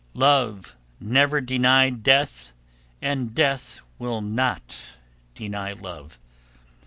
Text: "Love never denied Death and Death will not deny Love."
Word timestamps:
"Love 0.15 0.75
never 0.99 1.39
denied 1.39 2.01
Death 2.01 2.53
and 3.03 3.35
Death 3.35 3.81
will 3.99 4.19
not 4.19 4.81
deny 5.35 5.73
Love." 5.73 6.17